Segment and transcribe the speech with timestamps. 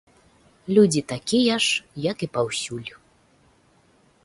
[0.77, 2.89] Людзі такія ж, як і паўсюль.